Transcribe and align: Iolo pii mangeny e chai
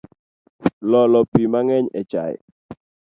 Iolo 0.89 1.19
pii 1.31 1.51
mangeny 1.51 1.85
e 1.99 2.01
chai 2.11 2.35